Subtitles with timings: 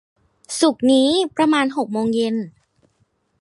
[0.59, 2.35] ศุกร์นี้ ประมาณหกโมงเย็น